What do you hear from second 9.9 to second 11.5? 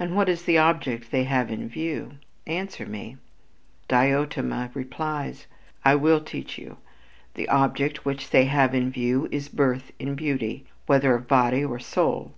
in beauty, whether of